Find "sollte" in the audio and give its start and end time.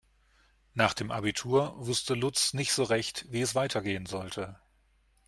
4.07-4.57